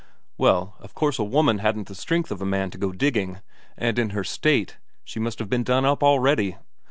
[0.35, 3.37] "Well, of course a woman hadn't the strength of a man to go digging.
[3.77, 6.57] And in her state she must have been done up already.